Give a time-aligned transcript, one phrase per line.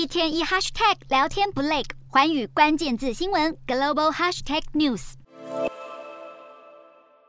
[0.00, 5.12] 一天一 hashtag 聊天不累，环宇关键字新闻 global hashtag news。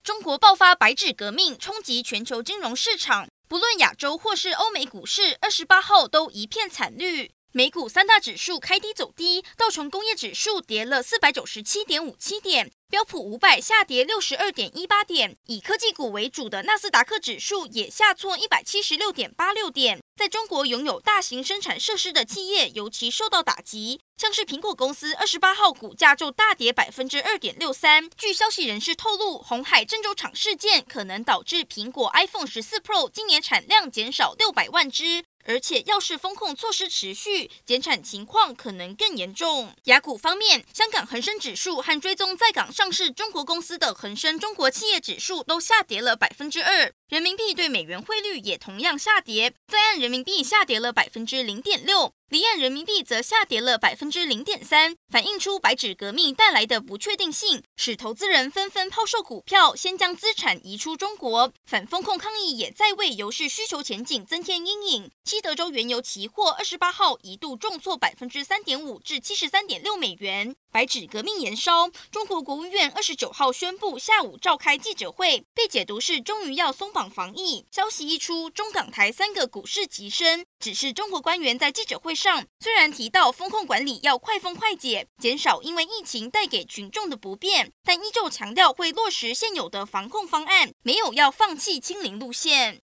[0.01, 7.33] 中国爆发白纸革命，冲击全球金融市场，不论亚洲或是欧美股市，二十八号都一片惨绿。
[7.53, 19.99] 美股三大指数开低走低，道琼工业指数跌了四百九十七点五七点，标普五百下跌六十二点一八点，以科技股为主的纳斯达克指数也下挫一百七十六点八六点。
[20.15, 28.09] 在中国拥有大型生产设施的企业尤其受到打击，像是苹果公司二十八号股价就大跌百分之二点六三。
[28.15, 35.25] 据消息人士透露，鸿海郑州厂事件可能导致苹果 iPhone 十四 Pro 今年产量减少六百万只。
[35.45, 39.73] 而且，要是风控措施持续，减产情况可能更严重。
[39.85, 46.91] 雅股方面，香港恒生指数和追踪在港上市中国公司的恒生中国企业指数都下跌了百分之二。
[47.09, 61.51] 人民币对美元汇率也同样下跌，在岸人民币下跌了百分之零点六，离岸人民币则下跌了百分之零点三，反映出白纸革命带来的不确定性，使投资人纷纷抛售股票，先将资产移出中国。
[61.65, 65.11] 反风控抗议也在为油市需求前景增添阴影。
[65.25, 70.55] 西德州原油期货二十八号一度重挫百分之三点五，至七十三点六美元。
[70.71, 77.65] 白纸革命延烧，中国国务院二十九号宣布下午召开记者会，被解读是终于要松绑防疫。
[77.69, 80.45] 消息一出，中港台三个股市急升。
[80.59, 92.79] 只是中国官员在记者会上虽然提到风控管理要快封快解，减少因为疫情带给群众的不便，但依旧强调会落实现有的防控方案，没有要放弃清零路线。